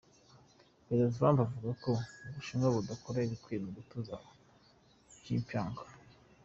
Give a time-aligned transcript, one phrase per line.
[0.83, 1.91] Prezida Trump avuga ko
[2.27, 4.15] Ubushinwa budakora ibikwiye mu gutuza
[5.21, 5.77] Pyongyang.